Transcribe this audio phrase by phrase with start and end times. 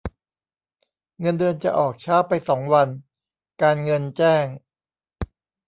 [1.19, 2.87] เงินเดือนจะออกช้าไปสองวัน
[3.61, 4.45] การเงินแจ้ง